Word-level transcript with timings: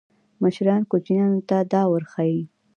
مشران 0.43 0.81
کوچنیانو 0.91 1.39
ته 1.49 1.57
دا 1.71 1.81
ورښيي. 1.89 2.41